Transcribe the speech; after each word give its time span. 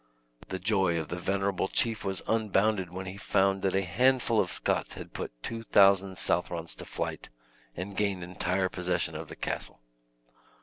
The 0.49 0.57
joy 0.57 0.97
of 0.99 1.09
the 1.09 1.15
venerable 1.15 1.67
chief 1.67 2.03
was 2.03 2.23
unbounded, 2.27 2.89
when 2.89 3.05
he 3.05 3.17
found 3.17 3.61
that 3.61 3.75
a 3.75 3.83
handful 3.83 4.39
of 4.39 4.51
Scots 4.51 4.93
had 4.95 5.13
put 5.13 5.29
two 5.43 5.61
thousand 5.61 6.17
Southrons 6.17 6.73
to 6.77 6.85
flight, 6.85 7.29
and 7.77 7.95
gained 7.95 8.23
entire 8.23 8.67
possession 8.67 9.15
of 9.15 9.27
the 9.27 9.35
castle. 9.35 9.79